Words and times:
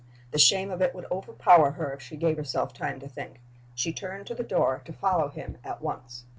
The 0.31 0.39
shame 0.39 0.71
of 0.71 0.81
it 0.81 0.95
would 0.95 1.05
overpower 1.11 1.73
her 1.73 1.93
if 1.93 2.01
she 2.01 2.17
gave 2.17 2.37
herself 2.37 2.73
time 2.73 2.99
to 3.01 3.07
think. 3.07 3.39
She 3.75 3.93
turned 3.93 4.25
to 4.25 4.33
the 4.33 4.41
door 4.43 4.81
to 4.85 4.91
follow 4.91 5.29
him 5.29 5.59
at 5.63 5.79
once. 5.79 6.25